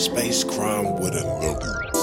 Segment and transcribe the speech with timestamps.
[0.00, 1.99] Space crime with a nigga.